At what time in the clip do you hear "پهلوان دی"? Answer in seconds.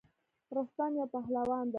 1.13-1.69